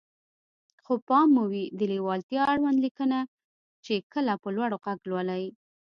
[0.83, 3.19] خو پام مو وي د ليوالتيا اړوند ليکنه
[3.85, 5.45] چې کله په لوړ غږ لولئ.